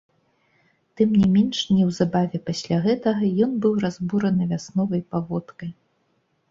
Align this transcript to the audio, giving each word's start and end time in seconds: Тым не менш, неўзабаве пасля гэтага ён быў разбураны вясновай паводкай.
Тым 1.01 1.09
не 1.19 1.27
менш, 1.35 1.57
неўзабаве 1.75 2.41
пасля 2.49 2.81
гэтага 2.89 3.23
ён 3.49 3.57
быў 3.67 3.73
разбураны 3.85 4.43
вясновай 4.57 5.01
паводкай. 5.15 5.71